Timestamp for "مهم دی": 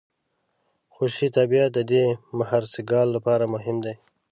3.53-3.95